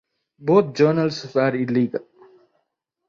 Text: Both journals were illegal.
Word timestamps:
Both 0.39 0.73
journals 0.73 1.31
were 1.35 1.55
illegal. 1.55 2.07